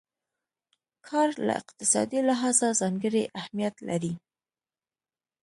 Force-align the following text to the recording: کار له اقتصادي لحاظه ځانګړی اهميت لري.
کار 1.07 1.29
له 1.47 1.53
اقتصادي 1.61 2.19
لحاظه 2.29 2.67
ځانګړی 2.81 3.23
اهميت 3.39 3.75
لري. 3.87 4.13